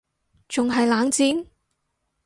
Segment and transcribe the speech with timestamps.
[0.49, 1.45] 仲係冷戰????？